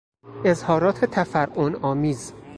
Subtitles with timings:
[0.45, 2.41] اظهارات تفرعن آمیز او